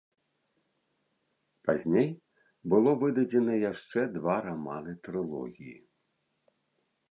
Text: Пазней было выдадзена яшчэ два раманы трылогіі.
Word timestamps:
Пазней 1.69 2.09
было 2.75 2.91
выдадзена 3.05 3.53
яшчэ 3.71 3.99
два 4.17 4.37
раманы 4.49 4.99
трылогіі. 5.09 5.79